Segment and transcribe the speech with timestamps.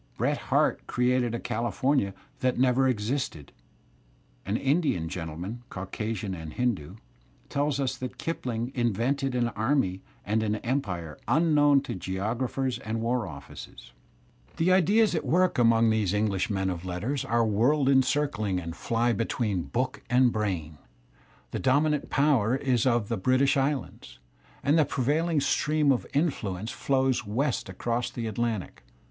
[0.17, 3.51] Bret Harte created a California that never existed,
[4.47, 6.95] and Indian gentlemen, Caucasian and Hindoo,
[7.49, 13.27] tell us that Kipling invented an army and an empire unknown to geographers and war
[13.27, 13.91] offices.
[14.57, 18.07] The ideas at work among these English men of letters Digitized by Google GENERAL CHARACTERISTICS
[18.09, 20.79] 7 are world encircling and fly between book and brain.
[21.51, 24.17] TheTj dominant power is on the British Islands,
[24.63, 28.81] and the prevail y ing stream of influence flows west across the Atlantic!